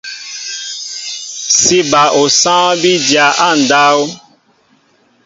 [1.57, 3.99] Sí bal osááŋ bí dya á ndáw.